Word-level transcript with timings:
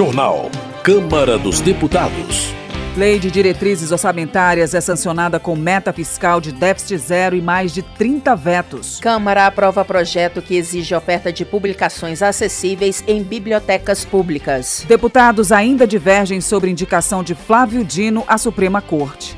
Jornal. 0.00 0.50
Câmara 0.82 1.36
dos 1.36 1.60
Deputados. 1.60 2.54
Lei 2.96 3.18
de 3.18 3.30
diretrizes 3.30 3.92
orçamentárias 3.92 4.72
é 4.72 4.80
sancionada 4.80 5.38
com 5.38 5.54
meta 5.54 5.92
fiscal 5.92 6.40
de 6.40 6.52
déficit 6.52 6.96
zero 6.96 7.36
e 7.36 7.42
mais 7.42 7.70
de 7.70 7.82
30 7.82 8.34
vetos. 8.34 8.98
Câmara 8.98 9.46
aprova 9.46 9.84
projeto 9.84 10.40
que 10.40 10.56
exige 10.56 10.94
oferta 10.94 11.30
de 11.30 11.44
publicações 11.44 12.22
acessíveis 12.22 13.04
em 13.06 13.22
bibliotecas 13.22 14.02
públicas. 14.02 14.86
Deputados 14.88 15.52
ainda 15.52 15.86
divergem 15.86 16.40
sobre 16.40 16.70
indicação 16.70 17.22
de 17.22 17.34
Flávio 17.34 17.84
Dino 17.84 18.24
à 18.26 18.38
Suprema 18.38 18.80
Corte. 18.80 19.36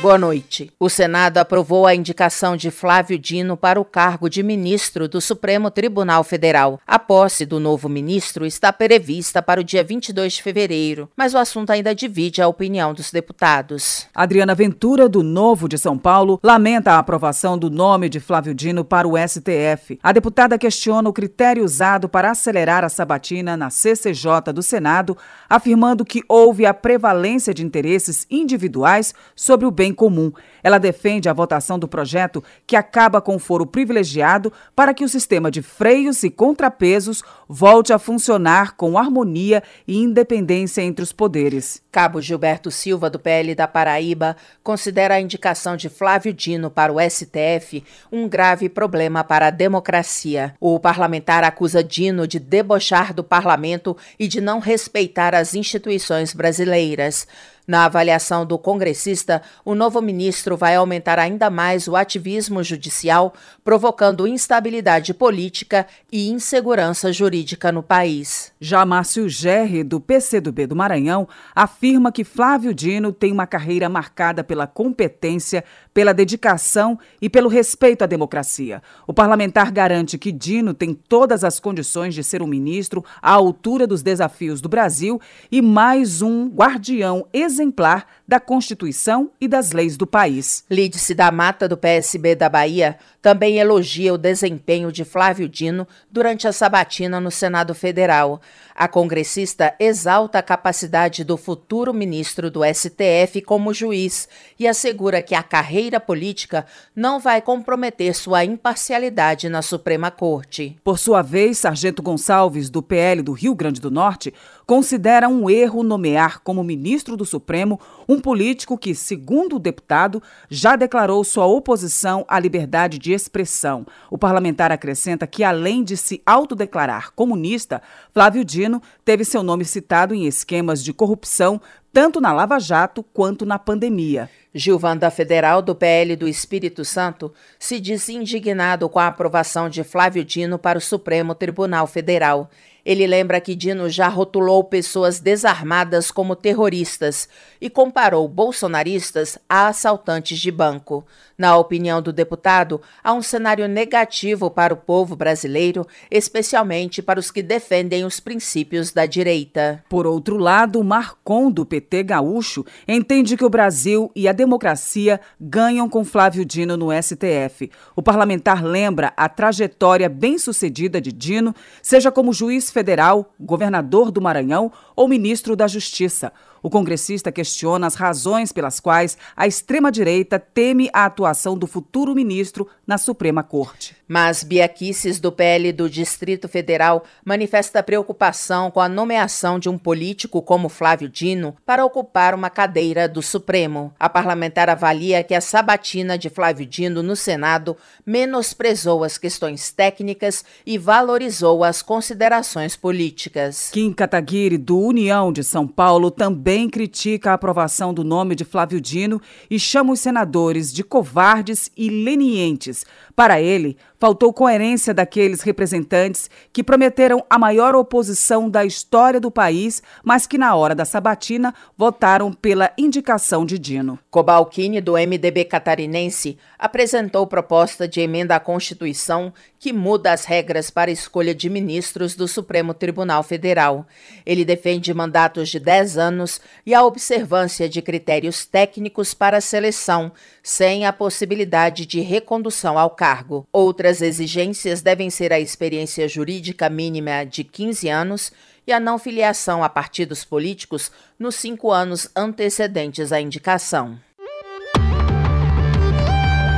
Boa 0.00 0.16
noite. 0.16 0.70
O 0.78 0.88
Senado 0.88 1.38
aprovou 1.38 1.84
a 1.84 1.92
indicação 1.92 2.56
de 2.56 2.70
Flávio 2.70 3.18
Dino 3.18 3.56
para 3.56 3.80
o 3.80 3.84
cargo 3.84 4.30
de 4.30 4.44
ministro 4.44 5.08
do 5.08 5.20
Supremo 5.20 5.72
Tribunal 5.72 6.22
Federal. 6.22 6.80
A 6.86 7.00
posse 7.00 7.44
do 7.44 7.58
novo 7.58 7.88
ministro 7.88 8.46
está 8.46 8.72
prevista 8.72 9.42
para 9.42 9.60
o 9.60 9.64
dia 9.64 9.82
22 9.82 10.34
de 10.34 10.42
fevereiro, 10.42 11.10
mas 11.16 11.34
o 11.34 11.38
assunto 11.38 11.70
ainda 11.70 11.96
divide 11.96 12.40
a 12.40 12.46
opinião 12.46 12.94
dos 12.94 13.10
deputados. 13.10 14.06
Adriana 14.14 14.54
Ventura, 14.54 15.08
do 15.08 15.24
Novo 15.24 15.68
de 15.68 15.76
São 15.76 15.98
Paulo, 15.98 16.38
lamenta 16.44 16.92
a 16.92 16.98
aprovação 17.00 17.58
do 17.58 17.68
nome 17.68 18.08
de 18.08 18.20
Flávio 18.20 18.54
Dino 18.54 18.84
para 18.84 19.08
o 19.08 19.14
STF. 19.18 19.98
A 20.00 20.12
deputada 20.12 20.56
questiona 20.56 21.08
o 21.08 21.12
critério 21.12 21.64
usado 21.64 22.08
para 22.08 22.30
acelerar 22.30 22.84
a 22.84 22.88
sabatina 22.88 23.56
na 23.56 23.68
CCJ 23.68 24.52
do 24.54 24.62
Senado, 24.62 25.18
afirmando 25.50 26.04
que 26.04 26.22
houve 26.28 26.66
a 26.66 26.72
prevalência 26.72 27.52
de 27.52 27.64
interesses 27.66 28.24
individuais 28.30 29.12
sobre 29.34 29.66
o 29.66 29.72
bem 29.72 29.87
bem 29.88 29.94
comum. 29.94 30.30
Ela 30.62 30.78
defende 30.78 31.28
a 31.28 31.32
votação 31.32 31.78
do 31.78 31.88
projeto 31.88 32.44
que 32.66 32.76
acaba 32.76 33.20
com 33.20 33.36
o 33.36 33.38
foro 33.38 33.66
privilegiado 33.66 34.52
para 34.76 34.92
que 34.92 35.04
o 35.04 35.08
sistema 35.08 35.50
de 35.50 35.62
freios 35.62 36.22
e 36.22 36.30
contrapesos 36.30 37.22
volte 37.48 37.92
a 37.92 37.98
funcionar 37.98 38.76
com 38.76 38.98
harmonia 38.98 39.62
e 39.86 39.96
independência 39.96 40.82
entre 40.82 41.02
os 41.02 41.12
poderes. 41.12 41.82
Cabo 41.90 42.20
Gilberto 42.20 42.70
Silva, 42.70 43.08
do 43.08 43.18
PL 43.18 43.54
da 43.54 43.66
Paraíba, 43.66 44.36
considera 44.62 45.14
a 45.14 45.20
indicação 45.20 45.76
de 45.76 45.88
Flávio 45.88 46.34
Dino 46.34 46.70
para 46.70 46.92
o 46.92 46.98
STF 47.00 47.82
um 48.12 48.28
grave 48.28 48.68
problema 48.68 49.24
para 49.24 49.46
a 49.46 49.50
democracia. 49.50 50.54
O 50.60 50.78
parlamentar 50.78 51.44
acusa 51.44 51.82
Dino 51.82 52.26
de 52.26 52.38
debochar 52.38 53.14
do 53.14 53.24
parlamento 53.24 53.96
e 54.18 54.28
de 54.28 54.40
não 54.40 54.58
respeitar 54.58 55.34
as 55.34 55.54
instituições 55.54 56.34
brasileiras. 56.34 57.26
Na 57.68 57.84
avaliação 57.84 58.46
do 58.46 58.56
congressista, 58.56 59.42
o 59.62 59.74
novo 59.74 60.00
ministro 60.00 60.56
vai 60.56 60.74
aumentar 60.74 61.18
ainda 61.18 61.50
mais 61.50 61.86
o 61.86 61.96
ativismo 61.96 62.62
judicial, 62.62 63.34
provocando 63.62 64.26
instabilidade 64.26 65.12
política 65.12 65.86
e 66.10 66.30
insegurança 66.30 67.12
jurídica 67.12 67.70
no 67.70 67.82
país. 67.82 68.52
Já 68.58 68.86
Márcio 68.86 69.28
Gerri, 69.28 69.84
do 69.84 70.00
PCdoB 70.00 70.66
do 70.66 70.74
Maranhão, 70.74 71.28
afirma 71.54 72.10
que 72.10 72.24
Flávio 72.24 72.72
Dino 72.72 73.12
tem 73.12 73.30
uma 73.30 73.46
carreira 73.46 73.86
marcada 73.86 74.42
pela 74.42 74.66
competência, 74.66 75.62
pela 75.92 76.14
dedicação 76.14 76.98
e 77.20 77.28
pelo 77.28 77.48
respeito 77.48 78.02
à 78.02 78.06
democracia. 78.06 78.82
O 79.06 79.12
parlamentar 79.12 79.70
garante 79.70 80.18
que 80.18 80.30
Dino 80.30 80.74
tem 80.74 80.94
todas 80.94 81.44
as 81.44 81.58
condições 81.58 82.14
de 82.14 82.22
ser 82.22 82.42
um 82.42 82.46
ministro 82.46 83.04
à 83.20 83.32
altura 83.32 83.86
dos 83.86 84.02
desafios 84.02 84.60
do 84.60 84.68
Brasil 84.68 85.20
e 85.50 85.60
mais 85.62 86.22
um 86.22 86.48
guardião 86.48 87.26
exemplar 87.32 88.06
da 88.26 88.38
Constituição 88.38 89.30
e 89.40 89.48
das 89.48 89.72
leis 89.72 89.96
do 89.96 90.06
país. 90.06 90.64
Lídice 90.70 91.14
da 91.14 91.30
Mata, 91.32 91.66
do 91.66 91.76
PSB 91.76 92.34
da 92.34 92.48
Bahia, 92.48 92.98
também 93.22 93.58
elogia 93.58 94.12
o 94.12 94.18
desempenho 94.18 94.92
de 94.92 95.04
Flávio 95.04 95.48
Dino 95.48 95.88
durante 96.10 96.46
a 96.46 96.52
sabatina 96.52 97.18
no 97.20 97.30
Senado 97.30 97.74
Federal. 97.74 98.40
A 98.74 98.86
congressista 98.86 99.74
exalta 99.80 100.38
a 100.38 100.42
capacidade 100.42 101.24
do 101.24 101.36
futuro 101.36 101.92
ministro 101.92 102.50
do 102.50 102.60
STF 102.62 103.42
como 103.42 103.74
juiz 103.74 104.28
e 104.58 104.68
assegura 104.68 105.22
que 105.22 105.34
a 105.34 105.42
carreira 105.42 105.77
política 106.00 106.66
não 106.94 107.20
vai 107.20 107.40
comprometer 107.40 108.14
sua 108.14 108.44
imparcialidade 108.44 109.48
na 109.48 109.62
Suprema 109.62 110.10
Corte. 110.10 110.76
Por 110.82 110.98
sua 110.98 111.22
vez, 111.22 111.58
Sargento 111.58 112.02
Gonçalves, 112.02 112.68
do 112.68 112.82
PL 112.82 113.22
do 113.22 113.32
Rio 113.32 113.54
Grande 113.54 113.80
do 113.80 113.90
Norte, 113.90 114.34
considera 114.68 115.30
um 115.30 115.48
erro 115.48 115.82
nomear 115.82 116.40
como 116.40 116.62
ministro 116.62 117.16
do 117.16 117.24
Supremo 117.24 117.80
um 118.06 118.20
político 118.20 118.76
que, 118.76 118.94
segundo 118.94 119.56
o 119.56 119.58
deputado, 119.58 120.22
já 120.50 120.76
declarou 120.76 121.24
sua 121.24 121.46
oposição 121.46 122.22
à 122.28 122.38
liberdade 122.38 122.98
de 122.98 123.14
expressão. 123.14 123.86
O 124.10 124.18
parlamentar 124.18 124.70
acrescenta 124.70 125.26
que, 125.26 125.42
além 125.42 125.82
de 125.82 125.96
se 125.96 126.20
autodeclarar 126.26 127.14
comunista, 127.14 127.80
Flávio 128.12 128.44
Dino 128.44 128.82
teve 129.06 129.24
seu 129.24 129.42
nome 129.42 129.64
citado 129.64 130.14
em 130.14 130.26
esquemas 130.26 130.84
de 130.84 130.92
corrupção, 130.92 131.58
tanto 131.90 132.20
na 132.20 132.30
Lava 132.30 132.58
Jato 132.58 133.02
quanto 133.02 133.46
na 133.46 133.58
pandemia. 133.58 134.28
Gilvanda 134.54 135.10
Federal, 135.10 135.62
do 135.62 135.74
PL 135.74 136.14
do 136.14 136.28
Espírito 136.28 136.84
Santo, 136.84 137.32
se 137.58 137.80
diz 137.80 138.06
indignado 138.10 138.86
com 138.90 138.98
a 138.98 139.06
aprovação 139.06 139.70
de 139.70 139.82
Flávio 139.82 140.22
Dino 140.22 140.58
para 140.58 140.76
o 140.76 140.82
Supremo 140.82 141.34
Tribunal 141.34 141.86
Federal. 141.86 142.50
Ele 142.88 143.06
lembra 143.06 143.38
que 143.38 143.54
Dino 143.54 143.90
já 143.90 144.08
rotulou 144.08 144.64
pessoas 144.64 145.20
desarmadas 145.20 146.10
como 146.10 146.34
terroristas 146.34 147.28
e 147.60 147.68
comparou 147.68 148.26
bolsonaristas 148.26 149.36
a 149.46 149.68
assaltantes 149.68 150.38
de 150.38 150.50
banco. 150.50 151.04
Na 151.38 151.56
opinião 151.56 152.02
do 152.02 152.12
deputado, 152.12 152.80
há 153.02 153.12
um 153.12 153.22
cenário 153.22 153.68
negativo 153.68 154.50
para 154.50 154.74
o 154.74 154.76
povo 154.76 155.14
brasileiro, 155.14 155.86
especialmente 156.10 157.00
para 157.00 157.20
os 157.20 157.30
que 157.30 157.44
defendem 157.44 158.04
os 158.04 158.18
princípios 158.18 158.90
da 158.90 159.06
direita. 159.06 159.84
Por 159.88 160.04
outro 160.04 160.36
lado, 160.36 160.82
Marcon, 160.82 161.48
do 161.48 161.64
PT 161.64 162.02
gaúcho, 162.02 162.66
entende 162.88 163.36
que 163.36 163.44
o 163.44 163.48
Brasil 163.48 164.10
e 164.16 164.26
a 164.26 164.32
democracia 164.32 165.20
ganham 165.40 165.88
com 165.88 166.04
Flávio 166.04 166.44
Dino 166.44 166.76
no 166.76 166.88
STF. 166.90 167.70
O 167.94 168.02
parlamentar 168.02 168.64
lembra 168.64 169.12
a 169.16 169.28
trajetória 169.28 170.08
bem-sucedida 170.08 171.00
de 171.00 171.12
Dino, 171.12 171.54
seja 171.80 172.10
como 172.10 172.32
juiz 172.32 172.68
federal, 172.68 173.32
governador 173.38 174.10
do 174.10 174.20
Maranhão 174.20 174.72
ou 174.96 175.06
ministro 175.06 175.54
da 175.54 175.68
Justiça. 175.68 176.32
O 176.62 176.70
congressista 176.70 177.32
questiona 177.32 177.86
as 177.86 177.94
razões 177.94 178.52
pelas 178.52 178.80
quais 178.80 179.18
a 179.36 179.46
extrema-direita 179.46 180.38
teme 180.38 180.88
a 180.92 181.04
atuação 181.04 181.56
do 181.56 181.66
futuro 181.66 182.14
ministro 182.14 182.68
na 182.86 182.96
Suprema 182.96 183.42
Corte. 183.42 183.97
Mas 184.08 184.42
Biaquices, 184.42 185.20
do 185.20 185.30
PL 185.30 185.70
do 185.70 185.88
Distrito 185.88 186.48
Federal, 186.48 187.04
manifesta 187.22 187.82
preocupação 187.82 188.70
com 188.70 188.80
a 188.80 188.88
nomeação 188.88 189.58
de 189.58 189.68
um 189.68 189.76
político 189.76 190.40
como 190.40 190.70
Flávio 190.70 191.10
Dino 191.10 191.54
para 191.66 191.84
ocupar 191.84 192.34
uma 192.34 192.48
cadeira 192.48 193.06
do 193.06 193.20
Supremo. 193.20 193.92
A 194.00 194.08
parlamentar 194.08 194.70
avalia 194.70 195.22
que 195.22 195.34
a 195.34 195.40
sabatina 195.42 196.16
de 196.16 196.30
Flávio 196.30 196.64
Dino 196.64 197.02
no 197.02 197.14
Senado 197.14 197.76
menosprezou 198.06 199.04
as 199.04 199.18
questões 199.18 199.70
técnicas 199.70 200.44
e 200.64 200.78
valorizou 200.78 201.62
as 201.62 201.82
considerações 201.82 202.74
políticas. 202.74 203.70
Kim 203.70 203.92
Kataguiri, 203.92 204.56
do 204.56 204.78
União 204.78 205.30
de 205.30 205.44
São 205.44 205.68
Paulo, 205.68 206.10
também 206.10 206.70
critica 206.70 207.30
a 207.30 207.34
aprovação 207.34 207.92
do 207.92 208.02
nome 208.02 208.34
de 208.34 208.44
Flávio 208.44 208.80
Dino 208.80 209.20
e 209.50 209.58
chama 209.58 209.92
os 209.92 210.00
senadores 210.00 210.72
de 210.72 210.82
covardes 210.82 211.70
e 211.76 211.90
lenientes. 211.90 212.86
Para 213.14 213.40
ele, 213.40 213.76
faltou 213.98 214.32
coerência 214.32 214.94
daqueles 214.94 215.40
representantes 215.42 216.30
que 216.52 216.62
prometeram 216.62 217.24
a 217.28 217.38
maior 217.38 217.74
oposição 217.74 218.48
da 218.48 218.64
história 218.64 219.20
do 219.20 219.30
país, 219.30 219.82
mas 220.04 220.26
que 220.26 220.38
na 220.38 220.54
hora 220.54 220.74
da 220.74 220.84
sabatina 220.84 221.54
votaram 221.76 222.32
pela 222.32 222.72
indicação 222.78 223.44
de 223.44 223.58
Dino. 223.58 223.98
Cobalcini, 224.10 224.80
do 224.80 224.92
MDB 224.92 225.44
catarinense, 225.44 226.38
apresentou 226.58 227.26
proposta 227.26 227.88
de 227.88 228.00
emenda 228.00 228.36
à 228.36 228.40
Constituição 228.40 229.32
que 229.58 229.72
muda 229.72 230.12
as 230.12 230.24
regras 230.24 230.70
para 230.70 230.90
escolha 230.90 231.34
de 231.34 231.50
ministros 231.50 232.14
do 232.14 232.28
Supremo 232.28 232.72
Tribunal 232.72 233.22
Federal. 233.22 233.86
Ele 234.24 234.44
defende 234.44 234.94
mandatos 234.94 235.48
de 235.48 235.58
10 235.58 235.98
anos 235.98 236.40
e 236.64 236.72
a 236.72 236.84
observância 236.84 237.68
de 237.68 237.82
critérios 237.82 238.46
técnicos 238.46 239.14
para 239.14 239.38
a 239.38 239.40
seleção, 239.40 240.12
sem 240.42 240.86
a 240.86 240.92
possibilidade 240.92 241.86
de 241.86 242.00
recondução 242.00 242.78
ao 242.78 242.90
cargo. 242.90 243.46
Outras 243.88 244.02
exigências 244.02 244.82
devem 244.82 245.08
ser 245.08 245.32
a 245.32 245.40
experiência 245.40 246.06
jurídica 246.06 246.68
mínima 246.68 247.24
de 247.24 247.42
15 247.42 247.88
anos 247.88 248.30
e 248.66 248.72
a 248.72 248.78
não 248.78 248.98
filiação 248.98 249.64
a 249.64 249.68
partidos 249.70 250.26
políticos 250.26 250.92
nos 251.18 251.36
cinco 251.36 251.72
anos 251.72 252.06
antecedentes 252.14 253.12
à 253.12 253.18
indicação. 253.18 253.98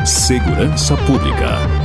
Segurança 0.05 0.97
Pública. 1.07 1.80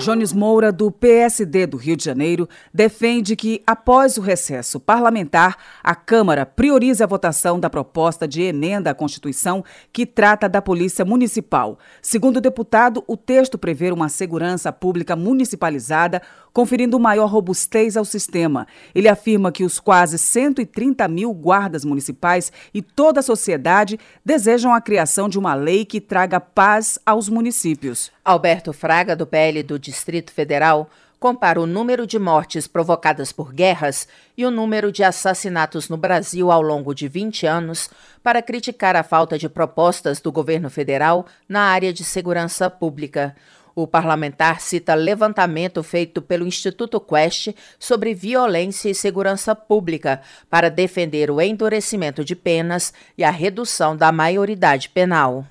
Jones 0.00 0.32
Moura, 0.32 0.72
do 0.72 0.90
PSD 0.90 1.66
do 1.66 1.76
Rio 1.76 1.94
de 1.94 2.02
Janeiro, 2.02 2.48
defende 2.72 3.36
que, 3.36 3.62
após 3.66 4.16
o 4.16 4.22
recesso 4.22 4.80
parlamentar, 4.80 5.58
a 5.84 5.94
Câmara 5.94 6.46
priorize 6.46 7.02
a 7.02 7.06
votação 7.06 7.60
da 7.60 7.68
proposta 7.68 8.26
de 8.26 8.40
emenda 8.40 8.90
à 8.90 8.94
Constituição 8.94 9.62
que 9.92 10.06
trata 10.06 10.48
da 10.48 10.62
Polícia 10.62 11.04
Municipal. 11.04 11.78
Segundo 12.00 12.38
o 12.38 12.40
deputado, 12.40 13.04
o 13.06 13.14
texto 13.14 13.58
prevê 13.58 13.92
uma 13.92 14.08
segurança 14.08 14.72
pública 14.72 15.14
municipalizada, 15.14 16.22
conferindo 16.50 16.98
maior 16.98 17.26
robustez 17.26 17.94
ao 17.94 18.04
sistema. 18.04 18.66
Ele 18.94 19.06
afirma 19.06 19.52
que 19.52 19.64
os 19.64 19.78
quase 19.78 20.18
130 20.18 21.06
mil 21.08 21.32
guardas 21.34 21.84
municipais 21.84 22.50
e 22.72 22.80
toda 22.80 23.20
a 23.20 23.22
sociedade 23.22 23.98
desejam 24.24 24.72
a 24.72 24.80
criação 24.80 25.28
de 25.28 25.38
uma 25.38 25.54
lei 25.54 25.84
que 25.84 26.00
traga 26.00 26.40
paz 26.40 26.98
aos 27.04 27.28
municípios. 27.28 28.10
Alberto 28.24 28.72
Fraga, 28.72 29.16
do 29.16 29.26
PL 29.26 29.62
do 29.62 29.78
Distrito 29.90 30.32
Federal, 30.32 30.88
compara 31.18 31.60
o 31.60 31.66
número 31.66 32.06
de 32.06 32.18
mortes 32.18 32.66
provocadas 32.66 33.32
por 33.32 33.52
guerras 33.52 34.08
e 34.36 34.46
o 34.46 34.50
número 34.50 34.90
de 34.90 35.02
assassinatos 35.04 35.88
no 35.88 35.96
Brasil 35.96 36.50
ao 36.50 36.62
longo 36.62 36.94
de 36.94 37.08
20 37.08 37.44
anos 37.46 37.90
para 38.22 38.40
criticar 38.40 38.96
a 38.96 39.02
falta 39.02 39.36
de 39.36 39.48
propostas 39.48 40.20
do 40.20 40.32
governo 40.32 40.70
federal 40.70 41.26
na 41.48 41.62
área 41.62 41.92
de 41.92 42.04
segurança 42.04 42.70
pública. 42.70 43.36
O 43.74 43.86
parlamentar 43.86 44.60
cita 44.60 44.94
levantamento 44.94 45.82
feito 45.82 46.22
pelo 46.22 46.46
Instituto 46.46 47.00
Quest 47.00 47.48
sobre 47.78 48.14
violência 48.14 48.88
e 48.88 48.94
segurança 48.94 49.54
pública 49.54 50.22
para 50.48 50.70
defender 50.70 51.30
o 51.30 51.40
endurecimento 51.40 52.24
de 52.24 52.34
penas 52.34 52.92
e 53.16 53.24
a 53.24 53.30
redução 53.30 53.96
da 53.96 54.10
maioridade 54.10 54.88
penal. 54.88 55.44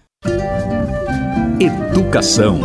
Educação. 1.59 2.59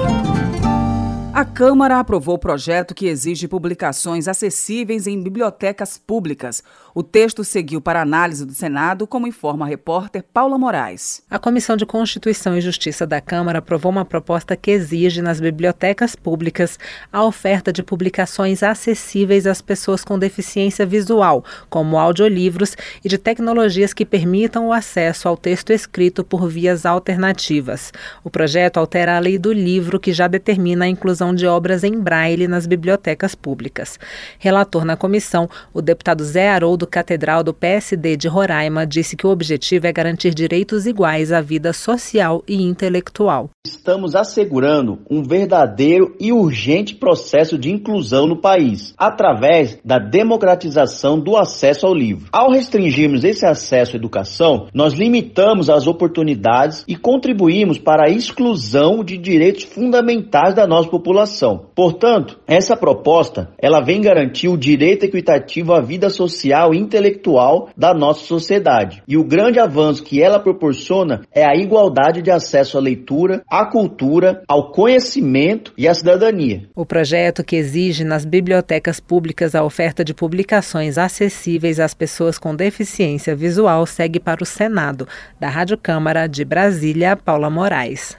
A 1.34 1.44
Câmara 1.44 1.98
aprovou 1.98 2.36
o 2.36 2.38
projeto 2.38 2.94
que 2.94 3.08
exige 3.08 3.48
publicações 3.48 4.28
acessíveis 4.28 5.08
em 5.08 5.20
bibliotecas 5.20 5.98
públicas. 5.98 6.62
O 6.94 7.02
texto 7.02 7.42
seguiu 7.42 7.80
para 7.80 8.00
análise 8.00 8.46
do 8.46 8.54
Senado, 8.54 9.04
como 9.04 9.26
informa 9.26 9.64
a 9.64 9.68
repórter 9.68 10.22
Paula 10.32 10.56
Moraes. 10.56 11.24
A 11.28 11.36
Comissão 11.36 11.76
de 11.76 11.84
Constituição 11.84 12.56
e 12.56 12.60
Justiça 12.60 13.04
da 13.04 13.20
Câmara 13.20 13.58
aprovou 13.58 13.90
uma 13.90 14.04
proposta 14.04 14.56
que 14.56 14.70
exige 14.70 15.20
nas 15.20 15.40
bibliotecas 15.40 16.14
públicas 16.14 16.78
a 17.12 17.24
oferta 17.24 17.72
de 17.72 17.82
publicações 17.82 18.62
acessíveis 18.62 19.44
às 19.44 19.60
pessoas 19.60 20.04
com 20.04 20.16
deficiência 20.16 20.86
visual, 20.86 21.44
como 21.68 21.98
audiolivros, 21.98 22.76
e 23.04 23.08
de 23.08 23.18
tecnologias 23.18 23.92
que 23.92 24.06
permitam 24.06 24.68
o 24.68 24.72
acesso 24.72 25.26
ao 25.26 25.36
texto 25.36 25.72
escrito 25.72 26.22
por 26.22 26.48
vias 26.48 26.86
alternativas. 26.86 27.92
O 28.22 28.30
projeto 28.30 28.76
altera 28.76 29.16
a 29.16 29.18
lei 29.18 29.36
do 29.36 29.52
livro, 29.52 29.98
que 29.98 30.12
já 30.12 30.28
determina 30.28 30.84
a 30.84 30.88
inclusão 30.88 31.23
de 31.32 31.46
obras 31.46 31.84
em 31.84 31.96
braille 31.96 32.48
nas 32.48 32.66
bibliotecas 32.66 33.36
públicas. 33.36 33.96
Relator 34.38 34.84
na 34.84 34.96
comissão, 34.96 35.48
o 35.72 35.80
deputado 35.80 36.24
Zé 36.24 36.50
Haroldo 36.50 36.86
Catedral 36.86 37.44
do 37.44 37.54
PSD 37.54 38.16
de 38.16 38.26
Roraima 38.26 38.84
disse 38.84 39.16
que 39.16 39.26
o 39.26 39.30
objetivo 39.30 39.86
é 39.86 39.92
garantir 39.92 40.34
direitos 40.34 40.86
iguais 40.86 41.30
à 41.30 41.40
vida 41.40 41.72
social 41.72 42.42
e 42.48 42.60
intelectual. 42.60 43.50
Estamos 43.64 44.16
assegurando 44.16 44.98
um 45.08 45.22
verdadeiro 45.22 46.16
e 46.20 46.32
urgente 46.32 46.94
processo 46.94 47.56
de 47.56 47.70
inclusão 47.70 48.26
no 48.26 48.40
país, 48.40 48.92
através 48.98 49.78
da 49.84 49.98
democratização 49.98 51.18
do 51.18 51.36
acesso 51.36 51.86
ao 51.86 51.94
livro. 51.94 52.28
Ao 52.32 52.50
restringirmos 52.50 53.24
esse 53.24 53.46
acesso 53.46 53.96
à 53.96 53.98
educação, 53.98 54.66
nós 54.74 54.92
limitamos 54.94 55.70
as 55.70 55.86
oportunidades 55.86 56.84
e 56.88 56.96
contribuímos 56.96 57.78
para 57.78 58.06
a 58.06 58.10
exclusão 58.10 59.04
de 59.04 59.16
direitos 59.16 59.64
fundamentais 59.64 60.54
da 60.54 60.66
nossa 60.66 60.88
população 60.88 61.13
Portanto, 61.74 62.40
essa 62.46 62.76
proposta, 62.76 63.50
ela 63.58 63.80
vem 63.80 64.00
garantir 64.00 64.48
o 64.48 64.56
direito 64.56 65.04
equitativo 65.04 65.72
à 65.72 65.80
vida 65.80 66.10
social 66.10 66.74
e 66.74 66.78
intelectual 66.78 67.68
da 67.76 67.94
nossa 67.94 68.24
sociedade. 68.24 69.02
E 69.06 69.16
o 69.16 69.24
grande 69.24 69.58
avanço 69.58 70.02
que 70.02 70.22
ela 70.22 70.38
proporciona 70.38 71.22
é 71.32 71.44
a 71.44 71.54
igualdade 71.54 72.22
de 72.22 72.30
acesso 72.30 72.78
à 72.78 72.80
leitura, 72.80 73.42
à 73.48 73.64
cultura, 73.64 74.42
ao 74.48 74.70
conhecimento 74.70 75.72
e 75.76 75.86
à 75.86 75.94
cidadania. 75.94 76.62
O 76.74 76.86
projeto 76.86 77.44
que 77.44 77.56
exige 77.56 78.04
nas 78.04 78.24
bibliotecas 78.24 79.00
públicas 79.00 79.54
a 79.54 79.64
oferta 79.64 80.04
de 80.04 80.14
publicações 80.14 80.98
acessíveis 80.98 81.78
às 81.80 81.94
pessoas 81.94 82.38
com 82.38 82.54
deficiência 82.54 83.34
visual 83.36 83.86
segue 83.86 84.18
para 84.18 84.42
o 84.42 84.46
Senado. 84.46 85.06
Da 85.38 85.48
Rádio 85.48 85.76
Câmara 85.76 86.26
de 86.26 86.44
Brasília, 86.44 87.16
Paula 87.16 87.50
Moraes. 87.50 88.16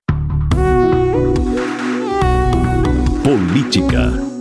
Política. 3.25 4.34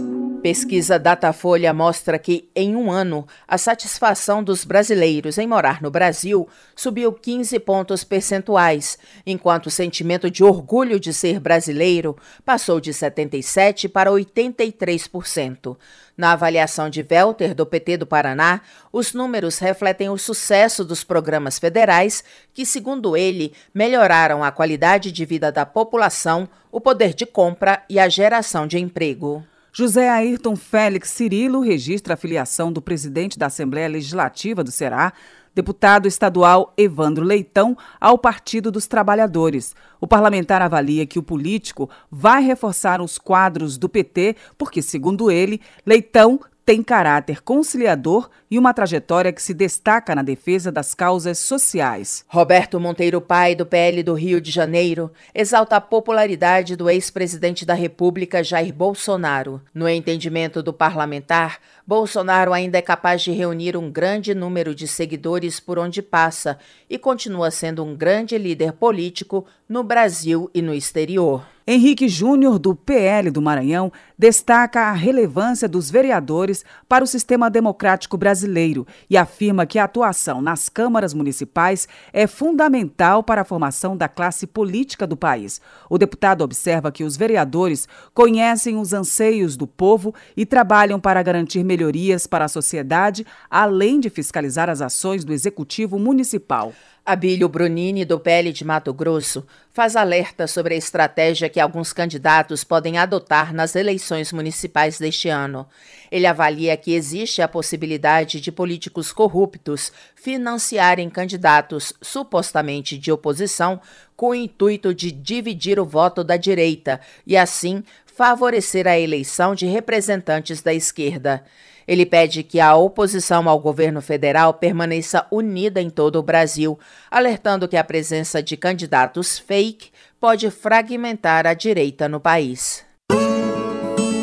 Pesquisa 0.44 0.98
Datafolha 0.98 1.72
mostra 1.72 2.18
que, 2.18 2.50
em 2.54 2.76
um 2.76 2.92
ano, 2.92 3.26
a 3.48 3.56
satisfação 3.56 4.44
dos 4.44 4.62
brasileiros 4.62 5.38
em 5.38 5.46
morar 5.46 5.80
no 5.80 5.90
Brasil 5.90 6.46
subiu 6.76 7.10
15 7.14 7.58
pontos 7.60 8.04
percentuais, 8.04 8.98
enquanto 9.24 9.68
o 9.68 9.70
sentimento 9.70 10.30
de 10.30 10.44
orgulho 10.44 11.00
de 11.00 11.14
ser 11.14 11.40
brasileiro 11.40 12.14
passou 12.44 12.78
de 12.78 12.90
77% 12.90 13.88
para 13.88 14.10
83%. 14.10 15.78
Na 16.14 16.32
avaliação 16.32 16.90
de 16.90 17.02
Welter, 17.10 17.54
do 17.54 17.64
PT 17.64 17.96
do 17.96 18.06
Paraná, 18.06 18.60
os 18.92 19.14
números 19.14 19.58
refletem 19.58 20.10
o 20.10 20.18
sucesso 20.18 20.84
dos 20.84 21.02
programas 21.02 21.58
federais 21.58 22.22
que, 22.52 22.66
segundo 22.66 23.16
ele, 23.16 23.54
melhoraram 23.72 24.44
a 24.44 24.52
qualidade 24.52 25.10
de 25.10 25.24
vida 25.24 25.50
da 25.50 25.64
população, 25.64 26.46
o 26.70 26.82
poder 26.82 27.14
de 27.14 27.24
compra 27.24 27.82
e 27.88 27.98
a 27.98 28.10
geração 28.10 28.66
de 28.66 28.78
emprego. 28.78 29.42
José 29.76 30.08
Ayrton 30.08 30.54
Félix 30.54 31.10
Cirilo 31.10 31.58
registra 31.60 32.14
a 32.14 32.16
filiação 32.16 32.72
do 32.72 32.80
presidente 32.80 33.36
da 33.36 33.46
Assembleia 33.46 33.88
Legislativa 33.88 34.62
do 34.62 34.70
Ceará, 34.70 35.12
deputado 35.52 36.06
estadual 36.06 36.72
Evandro 36.76 37.24
Leitão, 37.24 37.76
ao 38.00 38.16
Partido 38.16 38.70
dos 38.70 38.86
Trabalhadores. 38.86 39.74
O 40.00 40.06
parlamentar 40.06 40.62
avalia 40.62 41.04
que 41.04 41.18
o 41.18 41.24
político 41.24 41.90
vai 42.08 42.40
reforçar 42.40 43.00
os 43.00 43.18
quadros 43.18 43.76
do 43.76 43.88
PT, 43.88 44.36
porque, 44.56 44.80
segundo 44.80 45.28
ele, 45.28 45.60
Leitão 45.84 46.38
tem 46.64 46.82
caráter 46.82 47.42
conciliador 47.42 48.30
e 48.50 48.58
uma 48.58 48.72
trajetória 48.72 49.32
que 49.32 49.42
se 49.42 49.52
destaca 49.52 50.14
na 50.14 50.22
defesa 50.22 50.72
das 50.72 50.94
causas 50.94 51.38
sociais. 51.38 52.24
Roberto 52.26 52.80
Monteiro 52.80 53.20
Pai, 53.20 53.54
do 53.54 53.66
PL 53.66 54.02
do 54.02 54.14
Rio 54.14 54.40
de 54.40 54.50
Janeiro, 54.50 55.10
exalta 55.34 55.76
a 55.76 55.80
popularidade 55.80 56.74
do 56.74 56.88
ex-presidente 56.88 57.66
da 57.66 57.74
República 57.74 58.42
Jair 58.42 58.72
Bolsonaro. 58.72 59.60
No 59.74 59.88
entendimento 59.88 60.62
do 60.62 60.72
parlamentar, 60.72 61.58
Bolsonaro 61.86 62.52
ainda 62.52 62.78
é 62.78 62.82
capaz 62.82 63.20
de 63.22 63.32
reunir 63.32 63.76
um 63.76 63.90
grande 63.90 64.34
número 64.34 64.74
de 64.74 64.88
seguidores 64.88 65.60
por 65.60 65.78
onde 65.78 66.00
passa 66.00 66.58
e 66.88 66.96
continua 66.96 67.50
sendo 67.50 67.84
um 67.84 67.94
grande 67.94 68.38
líder 68.38 68.72
político 68.72 69.44
no 69.68 69.82
Brasil 69.82 70.50
e 70.54 70.62
no 70.62 70.74
exterior. 70.74 71.53
Henrique 71.66 72.08
Júnior, 72.08 72.58
do 72.58 72.74
PL 72.74 73.30
do 73.30 73.40
Maranhão, 73.40 73.90
destaca 74.18 74.82
a 74.82 74.92
relevância 74.92 75.66
dos 75.66 75.90
vereadores 75.90 76.62
para 76.86 77.02
o 77.02 77.06
sistema 77.06 77.48
democrático 77.48 78.18
brasileiro 78.18 78.86
e 79.08 79.16
afirma 79.16 79.64
que 79.64 79.78
a 79.78 79.84
atuação 79.84 80.42
nas 80.42 80.68
câmaras 80.68 81.14
municipais 81.14 81.88
é 82.12 82.26
fundamental 82.26 83.22
para 83.22 83.40
a 83.40 83.44
formação 83.46 83.96
da 83.96 84.08
classe 84.08 84.46
política 84.46 85.06
do 85.06 85.16
país. 85.16 85.58
O 85.88 85.96
deputado 85.96 86.44
observa 86.44 86.92
que 86.92 87.02
os 87.02 87.16
vereadores 87.16 87.88
conhecem 88.12 88.76
os 88.76 88.92
anseios 88.92 89.56
do 89.56 89.66
povo 89.66 90.14
e 90.36 90.44
trabalham 90.44 91.00
para 91.00 91.22
garantir 91.22 91.64
melhorias 91.64 92.26
para 92.26 92.44
a 92.44 92.48
sociedade, 92.48 93.26
além 93.48 94.00
de 94.00 94.10
fiscalizar 94.10 94.68
as 94.68 94.82
ações 94.82 95.24
do 95.24 95.32
executivo 95.32 95.98
municipal. 95.98 96.74
Abílio 97.06 97.50
Brunini, 97.50 98.02
do 98.02 98.18
PL 98.18 98.50
de 98.50 98.64
Mato 98.64 98.90
Grosso, 98.90 99.46
faz 99.74 99.94
alerta 99.94 100.46
sobre 100.46 100.72
a 100.72 100.78
estratégia 100.78 101.50
que 101.50 101.60
alguns 101.60 101.92
candidatos 101.92 102.64
podem 102.64 102.96
adotar 102.96 103.52
nas 103.52 103.76
eleições 103.76 104.32
municipais 104.32 104.98
deste 104.98 105.28
ano. 105.28 105.66
Ele 106.10 106.26
avalia 106.26 106.74
que 106.78 106.94
existe 106.94 107.42
a 107.42 107.48
possibilidade 107.48 108.40
de 108.40 108.50
políticos 108.50 109.12
corruptos 109.12 109.92
financiarem 110.14 111.10
candidatos 111.10 111.92
supostamente 112.00 112.96
de 112.96 113.12
oposição 113.12 113.78
com 114.16 114.30
o 114.30 114.34
intuito 114.34 114.94
de 114.94 115.12
dividir 115.12 115.78
o 115.78 115.84
voto 115.84 116.24
da 116.24 116.38
direita 116.38 117.02
e, 117.26 117.36
assim, 117.36 117.84
favorecer 118.06 118.86
a 118.86 118.98
eleição 118.98 119.54
de 119.54 119.66
representantes 119.66 120.62
da 120.62 120.72
esquerda. 120.72 121.44
Ele 121.86 122.06
pede 122.06 122.42
que 122.42 122.60
a 122.60 122.74
oposição 122.74 123.48
ao 123.48 123.58
governo 123.58 124.00
federal 124.00 124.54
permaneça 124.54 125.26
unida 125.30 125.80
em 125.80 125.90
todo 125.90 126.16
o 126.16 126.22
Brasil, 126.22 126.78
alertando 127.10 127.68
que 127.68 127.76
a 127.76 127.84
presença 127.84 128.42
de 128.42 128.56
candidatos 128.56 129.38
fake 129.38 129.90
pode 130.20 130.50
fragmentar 130.50 131.46
a 131.46 131.54
direita 131.54 132.08
no 132.08 132.18
país. 132.18 132.84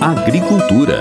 Agricultura. 0.01 0.99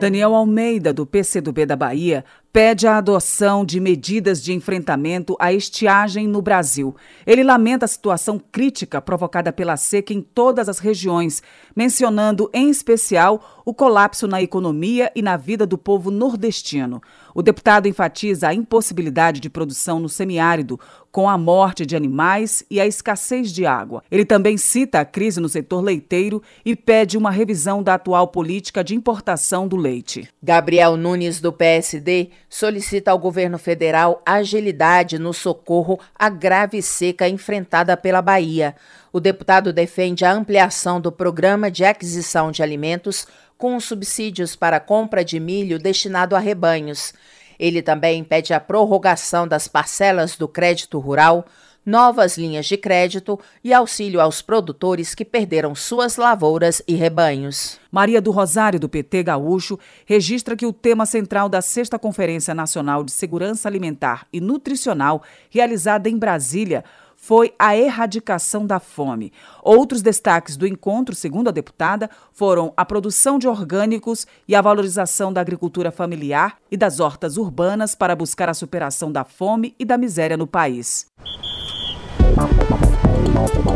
Daniel 0.00 0.34
Almeida, 0.34 0.94
do 0.94 1.04
PCdoB 1.04 1.66
da 1.66 1.76
Bahia, 1.76 2.24
pede 2.52 2.86
a 2.86 2.96
adoção 2.96 3.64
de 3.64 3.78
medidas 3.78 4.42
de 4.42 4.52
enfrentamento 4.52 5.36
à 5.38 5.52
estiagem 5.52 6.26
no 6.26 6.42
Brasil. 6.42 6.96
Ele 7.24 7.44
lamenta 7.44 7.84
a 7.84 7.88
situação 7.88 8.40
crítica 8.40 9.00
provocada 9.00 9.52
pela 9.52 9.76
seca 9.76 10.12
em 10.12 10.20
todas 10.20 10.68
as 10.68 10.80
regiões, 10.80 11.42
mencionando 11.76 12.50
em 12.52 12.68
especial 12.68 13.62
o 13.64 13.72
colapso 13.72 14.26
na 14.26 14.42
economia 14.42 15.12
e 15.14 15.22
na 15.22 15.36
vida 15.36 15.64
do 15.64 15.78
povo 15.78 16.10
nordestino. 16.10 17.00
O 17.32 17.42
deputado 17.42 17.86
enfatiza 17.86 18.48
a 18.48 18.54
impossibilidade 18.54 19.38
de 19.38 19.48
produção 19.48 20.00
no 20.00 20.08
semiárido, 20.08 20.78
com 21.12 21.28
a 21.28 21.36
morte 21.36 21.84
de 21.84 21.96
animais 21.96 22.64
e 22.70 22.80
a 22.80 22.86
escassez 22.86 23.52
de 23.52 23.66
água. 23.66 24.02
Ele 24.10 24.24
também 24.24 24.56
cita 24.56 25.00
a 25.00 25.04
crise 25.04 25.40
no 25.40 25.48
setor 25.48 25.80
leiteiro 25.80 26.42
e 26.64 26.76
pede 26.76 27.18
uma 27.18 27.30
revisão 27.30 27.82
da 27.82 27.94
atual 27.94 28.28
política 28.28 28.82
de 28.82 28.94
importação 28.94 29.66
do 29.66 29.76
leite. 29.76 30.28
Gabriel 30.42 30.96
Nunes, 30.96 31.40
do 31.40 31.52
PSD, 31.52 32.30
solicita 32.50 33.12
ao 33.12 33.18
governo 33.18 33.56
federal 33.56 34.20
agilidade 34.26 35.20
no 35.20 35.32
socorro 35.32 36.00
à 36.18 36.28
grave 36.28 36.82
seca 36.82 37.28
enfrentada 37.28 37.96
pela 37.96 38.20
Bahia. 38.20 38.74
O 39.12 39.20
deputado 39.20 39.72
defende 39.72 40.24
a 40.24 40.32
ampliação 40.32 41.00
do 41.00 41.12
programa 41.12 41.70
de 41.70 41.84
aquisição 41.84 42.50
de 42.50 42.60
alimentos 42.60 43.26
com 43.56 43.78
subsídios 43.78 44.56
para 44.56 44.80
compra 44.80 45.24
de 45.24 45.38
milho 45.38 45.78
destinado 45.78 46.34
a 46.34 46.40
rebanhos. 46.40 47.14
Ele 47.58 47.82
também 47.82 48.24
pede 48.24 48.52
a 48.52 48.58
prorrogação 48.58 49.46
das 49.46 49.68
parcelas 49.68 50.36
do 50.36 50.48
crédito 50.48 50.98
rural, 50.98 51.44
novas 51.84 52.36
linhas 52.36 52.66
de 52.66 52.76
crédito 52.76 53.38
e 53.64 53.72
auxílio 53.72 54.20
aos 54.20 54.42
produtores 54.42 55.14
que 55.14 55.24
perderam 55.24 55.74
suas 55.74 56.16
lavouras 56.16 56.82
e 56.86 56.94
rebanhos. 56.94 57.78
Maria 57.90 58.20
do 58.20 58.30
Rosário, 58.30 58.78
do 58.78 58.88
PT 58.88 59.24
Gaúcho, 59.24 59.78
registra 60.04 60.56
que 60.56 60.66
o 60.66 60.72
tema 60.72 61.06
central 61.06 61.48
da 61.48 61.60
Sexta 61.60 61.98
Conferência 61.98 62.54
Nacional 62.54 63.02
de 63.02 63.12
Segurança 63.12 63.68
Alimentar 63.68 64.26
e 64.32 64.40
Nutricional, 64.40 65.22
realizada 65.50 66.08
em 66.08 66.16
Brasília, 66.16 66.84
foi 67.20 67.52
a 67.58 67.76
erradicação 67.76 68.66
da 68.66 68.80
fome. 68.80 69.30
Outros 69.62 70.00
destaques 70.00 70.56
do 70.56 70.66
encontro, 70.66 71.14
segundo 71.14 71.48
a 71.48 71.52
deputada, 71.52 72.08
foram 72.32 72.72
a 72.74 72.84
produção 72.84 73.38
de 73.38 73.46
orgânicos 73.46 74.26
e 74.48 74.54
a 74.54 74.62
valorização 74.62 75.30
da 75.30 75.40
agricultura 75.40 75.92
familiar 75.92 76.56
e 76.70 76.78
das 76.78 76.98
hortas 76.98 77.36
urbanas 77.36 77.94
para 77.94 78.16
buscar 78.16 78.48
a 78.48 78.54
superação 78.54 79.12
da 79.12 79.22
fome 79.22 79.74
e 79.78 79.84
da 79.84 79.98
miséria 79.98 80.36
no 80.36 80.46
país. 80.46 81.06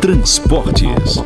Transportes. 0.00 1.22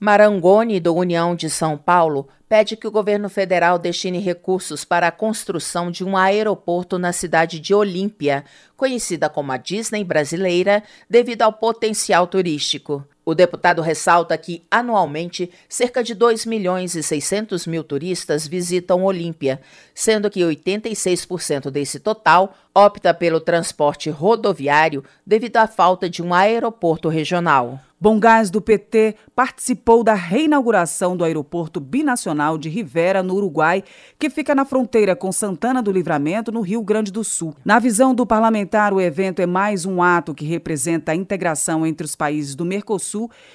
Marangoni, 0.00 0.80
do 0.80 0.94
União 0.94 1.34
de 1.34 1.48
São 1.48 1.76
Paulo, 1.76 2.28
pede 2.48 2.76
que 2.76 2.86
o 2.86 2.90
governo 2.90 3.28
federal 3.28 3.78
destine 3.78 4.18
recursos 4.18 4.84
para 4.84 5.08
a 5.08 5.12
construção 5.12 5.90
de 5.90 6.04
um 6.04 6.16
aeroporto 6.16 6.98
na 6.98 7.12
cidade 7.12 7.58
de 7.58 7.72
Olímpia, 7.72 8.44
conhecida 8.76 9.28
como 9.28 9.52
a 9.52 9.56
Disney 9.56 10.04
brasileira, 10.04 10.82
devido 11.08 11.42
ao 11.42 11.52
potencial 11.52 12.26
turístico. 12.26 13.04
O 13.24 13.34
deputado 13.34 13.80
ressalta 13.80 14.36
que, 14.36 14.62
anualmente, 14.70 15.50
cerca 15.66 16.04
de 16.04 16.14
2 16.14 16.44
milhões 16.44 16.94
e 16.94 17.02
600 17.02 17.66
mil 17.66 17.82
turistas 17.82 18.46
visitam 18.46 19.02
Olímpia, 19.02 19.60
sendo 19.94 20.30
que 20.30 20.40
86% 20.40 21.70
desse 21.70 21.98
total 21.98 22.54
opta 22.74 23.14
pelo 23.14 23.40
transporte 23.40 24.10
rodoviário 24.10 25.02
devido 25.26 25.56
à 25.56 25.66
falta 25.66 26.10
de 26.10 26.22
um 26.22 26.34
aeroporto 26.34 27.08
regional. 27.08 27.80
Bom 28.04 28.20
Gás 28.20 28.50
do 28.50 28.60
PT 28.60 29.14
participou 29.34 30.04
da 30.04 30.12
reinauguração 30.12 31.16
do 31.16 31.24
aeroporto 31.24 31.80
binacional 31.80 32.58
de 32.58 32.68
Rivera, 32.68 33.22
no 33.22 33.34
Uruguai, 33.34 33.82
que 34.18 34.28
fica 34.28 34.54
na 34.54 34.66
fronteira 34.66 35.16
com 35.16 35.32
Santana 35.32 35.82
do 35.82 35.90
Livramento, 35.90 36.52
no 36.52 36.60
Rio 36.60 36.82
Grande 36.82 37.10
do 37.10 37.24
Sul. 37.24 37.54
Na 37.64 37.78
visão 37.78 38.14
do 38.14 38.26
parlamentar, 38.26 38.92
o 38.92 39.00
evento 39.00 39.40
é 39.40 39.46
mais 39.46 39.86
um 39.86 40.02
ato 40.02 40.34
que 40.34 40.44
representa 40.44 41.12
a 41.12 41.14
integração 41.14 41.86
entre 41.86 42.04
os 42.04 42.14
países 42.14 42.54
do 42.54 42.66
Mercosul 42.66 43.13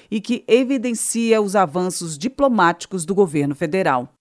e 0.10 0.20
que 0.22 0.44
evidencia 0.48 1.42
os 1.42 1.56
avanços 1.56 2.18
diplomáticos 2.18 3.06
do 3.06 3.14
governo 3.14 3.56
federal. 3.56 4.14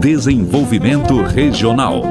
Desenvolvimento 0.00 1.22
Regional. 1.22 2.02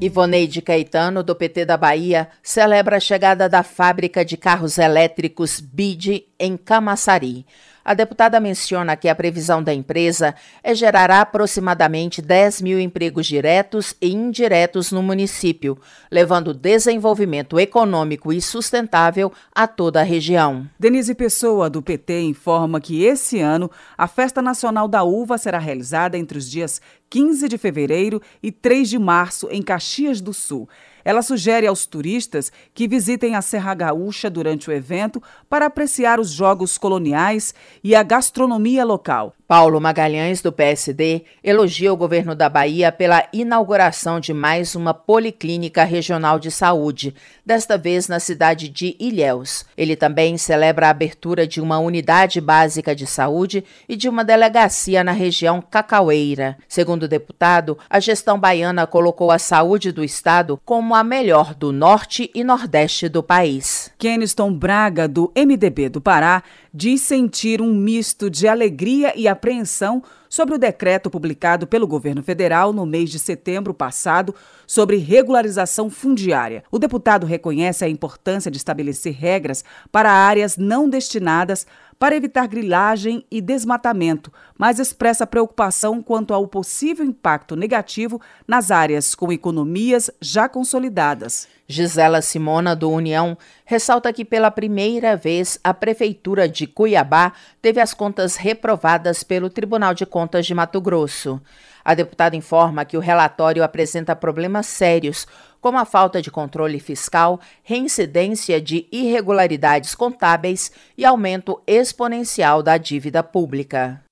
Ivoneide 0.00 0.60
Caetano, 0.60 1.22
do 1.22 1.34
PT 1.34 1.64
da 1.64 1.76
Bahia, 1.76 2.28
celebra 2.42 2.98
a 2.98 3.00
chegada 3.00 3.48
da 3.48 3.62
fábrica 3.62 4.24
de 4.24 4.36
carros 4.36 4.78
elétricos 4.78 5.58
BID 5.58 6.26
em 6.38 6.56
Camaçari. 6.56 7.46
A 7.86 7.94
deputada 7.94 8.40
menciona 8.40 8.96
que 8.96 9.08
a 9.08 9.14
previsão 9.14 9.62
da 9.62 9.72
empresa 9.72 10.34
é 10.60 10.74
gerar 10.74 11.08
aproximadamente 11.08 12.20
10 12.20 12.60
mil 12.60 12.80
empregos 12.80 13.28
diretos 13.28 13.94
e 14.02 14.12
indiretos 14.12 14.90
no 14.90 15.04
município, 15.04 15.78
levando 16.10 16.52
desenvolvimento 16.52 17.60
econômico 17.60 18.32
e 18.32 18.42
sustentável 18.42 19.32
a 19.54 19.68
toda 19.68 20.00
a 20.00 20.02
região. 20.02 20.68
Denise 20.76 21.14
Pessoa, 21.14 21.70
do 21.70 21.80
PT, 21.80 22.22
informa 22.22 22.80
que 22.80 23.04
esse 23.04 23.38
ano 23.38 23.70
a 23.96 24.08
Festa 24.08 24.42
Nacional 24.42 24.88
da 24.88 25.04
Uva 25.04 25.38
será 25.38 25.60
realizada 25.60 26.18
entre 26.18 26.38
os 26.38 26.50
dias 26.50 26.80
15 27.08 27.48
de 27.48 27.56
fevereiro 27.56 28.20
e 28.42 28.50
3 28.50 28.90
de 28.90 28.98
março 28.98 29.48
em 29.48 29.62
Caxias 29.62 30.20
do 30.20 30.34
Sul. 30.34 30.68
Ela 31.06 31.22
sugere 31.22 31.68
aos 31.68 31.86
turistas 31.86 32.50
que 32.74 32.88
visitem 32.88 33.36
a 33.36 33.40
Serra 33.40 33.72
Gaúcha 33.74 34.28
durante 34.28 34.68
o 34.68 34.72
evento 34.72 35.22
para 35.48 35.66
apreciar 35.66 36.18
os 36.18 36.30
jogos 36.30 36.76
coloniais 36.76 37.54
e 37.84 37.94
a 37.94 38.02
gastronomia 38.02 38.84
local. 38.84 39.32
Paulo 39.48 39.80
Magalhães, 39.80 40.42
do 40.42 40.50
PSD, 40.50 41.22
elogia 41.42 41.92
o 41.92 41.96
governo 41.96 42.34
da 42.34 42.48
Bahia 42.48 42.90
pela 42.90 43.28
inauguração 43.32 44.18
de 44.18 44.34
mais 44.34 44.74
uma 44.74 44.92
policlínica 44.92 45.84
regional 45.84 46.40
de 46.40 46.50
saúde, 46.50 47.14
desta 47.44 47.78
vez 47.78 48.08
na 48.08 48.18
cidade 48.18 48.68
de 48.68 48.96
Ilhéus. 48.98 49.64
Ele 49.76 49.94
também 49.94 50.36
celebra 50.36 50.88
a 50.88 50.90
abertura 50.90 51.46
de 51.46 51.60
uma 51.60 51.78
unidade 51.78 52.40
básica 52.40 52.92
de 52.92 53.06
saúde 53.06 53.62
e 53.88 53.94
de 53.94 54.08
uma 54.08 54.24
delegacia 54.24 55.04
na 55.04 55.12
região 55.12 55.62
Cacaueira. 55.62 56.58
Segundo 56.66 57.04
o 57.04 57.08
deputado, 57.08 57.78
a 57.88 58.00
gestão 58.00 58.40
baiana 58.40 58.84
colocou 58.84 59.30
a 59.30 59.38
saúde 59.38 59.92
do 59.92 60.02
estado 60.02 60.60
como 60.64 60.92
a 60.92 61.04
melhor 61.04 61.54
do 61.54 61.70
norte 61.70 62.28
e 62.34 62.42
nordeste 62.42 63.08
do 63.08 63.22
país. 63.22 63.92
Keniston 63.96 64.52
Braga, 64.52 65.06
do 65.06 65.32
MDB 65.36 65.88
do 65.88 66.00
Pará, 66.00 66.42
diz 66.74 67.00
sentir 67.00 67.62
um 67.62 67.72
misto 67.72 68.28
de 68.28 68.46
alegria 68.46 69.14
e 69.16 69.26
apreensão 69.36 70.02
sobre 70.28 70.54
o 70.54 70.58
decreto 70.58 71.10
publicado 71.10 71.66
pelo 71.66 71.86
governo 71.86 72.22
federal 72.22 72.72
no 72.72 72.86
mês 72.86 73.10
de 73.10 73.18
setembro 73.18 73.72
passado 73.72 74.34
sobre 74.66 74.96
regularização 74.96 75.88
fundiária. 75.88 76.64
O 76.70 76.78
deputado 76.78 77.26
reconhece 77.26 77.84
a 77.84 77.88
importância 77.88 78.50
de 78.50 78.56
estabelecer 78.56 79.14
regras 79.14 79.64
para 79.90 80.10
áreas 80.10 80.56
não 80.56 80.88
destinadas 80.88 81.66
para 81.98 82.14
evitar 82.14 82.46
grilagem 82.46 83.24
e 83.30 83.40
desmatamento, 83.40 84.32
mas 84.58 84.78
expressa 84.78 85.26
preocupação 85.26 86.02
quanto 86.02 86.34
ao 86.34 86.46
possível 86.46 87.04
impacto 87.04 87.56
negativo 87.56 88.20
nas 88.46 88.70
áreas 88.70 89.14
com 89.14 89.32
economias 89.32 90.10
já 90.20 90.48
consolidadas. 90.48 91.48
Gisela 91.68 92.22
Simona, 92.22 92.76
do 92.76 92.88
União, 92.88 93.36
ressalta 93.64 94.12
que 94.12 94.24
pela 94.24 94.52
primeira 94.52 95.16
vez 95.16 95.58
a 95.64 95.74
Prefeitura 95.74 96.48
de 96.48 96.66
Cuiabá 96.66 97.32
teve 97.60 97.80
as 97.80 97.92
contas 97.92 98.36
reprovadas 98.36 99.24
pelo 99.24 99.50
Tribunal 99.50 99.92
de 99.92 100.06
Contas 100.16 100.46
de 100.46 100.54
Mato 100.54 100.80
Grosso. 100.80 101.38
A 101.84 101.92
deputada 101.92 102.34
informa 102.34 102.86
que 102.86 102.96
o 102.96 103.00
relatório 103.00 103.62
apresenta 103.62 104.16
problemas 104.16 104.64
sérios, 104.64 105.26
como 105.60 105.76
a 105.76 105.84
falta 105.84 106.22
de 106.22 106.30
controle 106.30 106.80
fiscal, 106.80 107.38
reincidência 107.62 108.58
de 108.58 108.88
irregularidades 108.90 109.94
contábeis 109.94 110.72
e 110.96 111.04
aumento 111.04 111.60
exponencial 111.66 112.62
da 112.62 112.78
dívida 112.78 113.22
pública. 113.22 114.02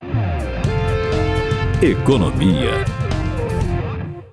Economia. 1.81 2.85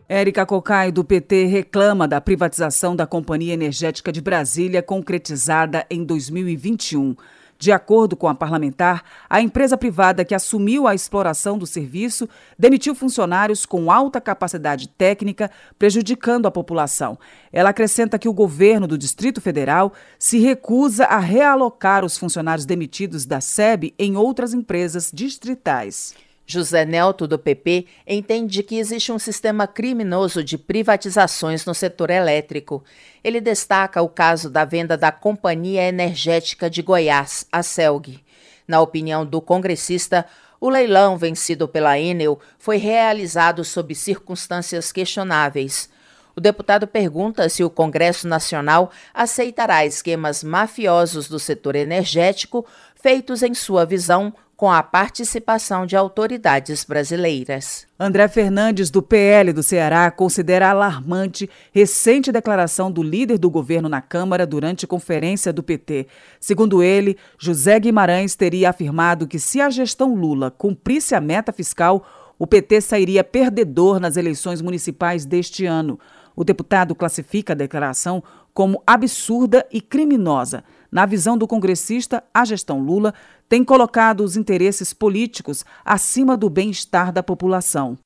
Érica 0.07 0.45
Cocai, 0.45 0.93
do 0.93 1.03
PT, 1.03 1.47
reclama 1.47 2.07
da 2.07 2.21
privatização 2.21 2.95
da 2.95 3.07
Companhia 3.07 3.55
Energética 3.55 4.13
de 4.13 4.21
Brasília, 4.21 4.83
concretizada 4.83 5.87
em 5.89 6.05
2021. 6.05 7.17
De 7.63 7.71
acordo 7.71 8.17
com 8.17 8.27
a 8.27 8.35
parlamentar, 8.35 9.05
a 9.31 9.41
empresa 9.41 9.79
privada 9.79 10.25
que 10.25 10.35
assumiu 10.35 10.89
a 10.89 10.97
exploração 10.97 11.57
do 11.57 11.65
serviço 11.65 12.29
demitiu 12.59 12.93
funcionários 12.93 13.65
com 13.65 13.89
alta 13.89 14.21
capacidade 14.21 14.89
técnica, 14.89 15.49
prejudicando 15.79 16.47
a 16.47 16.51
população. 16.51 17.17
Ela 17.53 17.71
acrescenta 17.71 18.19
que 18.19 18.29
o 18.29 18.33
governo 18.33 18.89
do 18.89 18.99
Distrito 18.99 19.41
Federal 19.41 19.93
se 20.19 20.41
recusa 20.41 21.05
a 21.05 21.21
realocar 21.21 22.05
os 22.05 22.19
funcionários 22.19 22.67
demitidos 22.67 23.25
da 23.25 23.41
SEB 23.41 23.95
em 23.97 24.17
outras 24.17 24.53
empresas 24.53 25.13
distritais. 25.15 26.17
José 26.47 26.85
Nelto, 26.85 27.27
do 27.27 27.39
PP, 27.39 27.87
entende 28.07 28.63
que 28.63 28.77
existe 28.77 29.13
um 29.13 29.19
sistema 29.19 29.67
criminoso 29.67 30.43
de 30.43 30.59
privatizações 30.59 31.65
no 31.65 31.75
setor 31.75 32.11
elétrico. 32.11 32.83
Ele 33.23 33.41
destaca 33.41 34.03
o 34.03 34.09
caso 34.09 34.51
da 34.51 34.65
venda 34.65 34.97
da 34.97 35.13
Companhia 35.13 35.89
Energética 35.89 36.69
de 36.69 36.83
Goiás, 36.83 37.47
a 37.51 37.63
CELG. 37.63 38.21
Na 38.67 38.81
opinião 38.81 39.25
do 39.25 39.41
congressista, 39.41 40.27
O 40.65 40.69
leilão 40.69 41.19
vencido 41.19 41.67
pela 41.67 41.99
Enel 41.99 42.39
foi 42.57 42.77
realizado 42.77 43.65
sob 43.65 43.93
circunstâncias 43.97 44.93
questionáveis. 44.93 45.91
O 46.37 46.41
deputado 46.41 46.87
pergunta 46.87 47.49
se 47.49 47.65
o 47.65 47.69
Congresso 47.69 48.29
Nacional 48.29 48.93
aceitará 49.13 49.85
esquemas 49.85 50.45
mafiosos 50.45 51.27
do 51.27 51.41
setor 51.41 51.75
energético 51.75 52.65
feitos, 52.95 53.43
em 53.43 53.55
sua 53.55 53.85
visão, 53.85 54.33
com 54.63 54.71
a 54.71 54.81
participação 54.81 55.85
de 55.85 55.97
autoridades 55.97 56.85
brasileiras. 56.85 57.85
André 57.99 58.29
Fernandes, 58.29 58.91
do 58.91 59.03
PL 59.03 59.53
do 59.53 59.61
Ceará, 59.61 60.09
considera 60.09 60.71
alarmante 60.71 61.51
recente 61.73 62.31
declaração 62.31 62.89
do 62.89 63.03
líder 63.03 63.39
do 63.39 63.51
governo 63.51 63.89
na 63.89 64.01
Câmara 64.01 64.47
durante 64.47 64.87
conferência 64.87 65.53
do 65.53 65.65
PT. 65.65 66.07
Segundo 66.39 66.81
ele, 66.81 67.19
José 67.37 67.81
Guimarães 67.81 68.37
teria 68.37 68.71
afirmado 68.71 69.27
que 69.27 69.41
se 69.41 69.61
a 69.61 69.69
gestão 69.69 70.15
Lula 70.15 70.49
cumprisse 70.49 71.17
a 71.17 71.21
meta 71.21 71.53
fiscal, 71.53 72.07
o 72.39 72.47
PT 72.47 72.83
sairia 72.83 73.25
perdedor 73.25 73.99
nas 73.99 74.17
eleições 74.17 74.63
municipais 74.63 75.27
deste 75.27 75.67
ano. 75.67 75.99
O 76.37 76.45
deputado 76.45 76.95
classifica 76.95 77.53
a 77.53 77.57
declaração 77.57 78.23
como 78.55 78.81
absurda 78.87 79.67
e 79.73 79.81
criminosa. 79.81 80.63
Na 80.93 81.07
visão 81.07 81.39
do 81.39 81.49
congressista, 81.49 82.23
a 82.35 82.45
gestão 82.45 82.79
Lula 82.79 83.15
tem 83.49 83.65
colocado 83.65 84.21
os 84.21 84.37
interesses 84.37 84.93
políticos 84.93 85.65
acima 85.83 86.37
do 86.37 86.51
bem-estar 86.51 87.11
da 87.11 87.23
população. 87.23 87.97